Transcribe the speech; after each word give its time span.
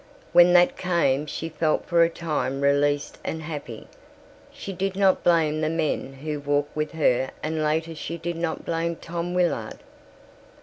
When 0.33 0.53
that 0.53 0.77
came 0.77 1.27
she 1.27 1.47
felt 1.47 1.85
for 1.85 2.01
a 2.01 2.09
time 2.09 2.61
released 2.61 3.19
and 3.23 3.43
happy. 3.43 3.85
She 4.51 4.73
did 4.73 4.95
not 4.95 5.23
blame 5.23 5.61
the 5.61 5.69
men 5.69 6.11
who 6.13 6.39
walked 6.39 6.75
with 6.75 6.93
her 6.93 7.29
and 7.43 7.63
later 7.63 7.93
she 7.93 8.17
did 8.17 8.35
not 8.35 8.65
blame 8.65 8.95
Tom 8.95 9.35
Willard. 9.35 9.77